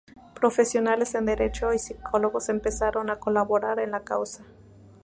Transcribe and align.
Profesionales 0.33 1.13
en 1.13 1.27
derecho 1.27 1.75
y 1.75 1.77
psicólogos 1.77 2.49
empezaron 2.49 3.11
a 3.11 3.19
colaborar 3.19 3.77
en 3.79 3.91
la 3.91 3.99
causa. 4.03 4.43